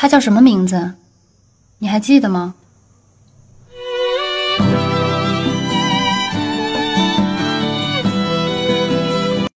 [0.00, 0.94] 他叫什么名字？
[1.80, 2.54] 你还记得吗？